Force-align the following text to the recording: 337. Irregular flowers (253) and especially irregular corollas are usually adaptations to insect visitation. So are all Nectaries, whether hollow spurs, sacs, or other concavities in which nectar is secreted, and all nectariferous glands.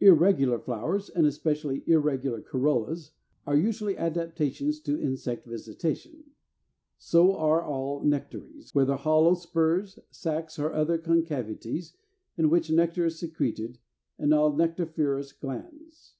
337. 0.00 0.12
Irregular 0.38 0.58
flowers 0.62 1.06
(253) 1.06 1.18
and 1.18 1.26
especially 1.26 1.90
irregular 1.90 2.42
corollas 2.42 3.12
are 3.46 3.56
usually 3.56 3.96
adaptations 3.96 4.78
to 4.78 5.00
insect 5.00 5.46
visitation. 5.46 6.22
So 6.98 7.34
are 7.34 7.62
all 7.62 8.04
Nectaries, 8.04 8.74
whether 8.74 8.96
hollow 8.96 9.32
spurs, 9.36 9.98
sacs, 10.10 10.58
or 10.58 10.74
other 10.74 10.98
concavities 10.98 11.94
in 12.36 12.50
which 12.50 12.70
nectar 12.70 13.06
is 13.06 13.18
secreted, 13.18 13.78
and 14.18 14.34
all 14.34 14.52
nectariferous 14.52 15.32
glands. 15.32 16.14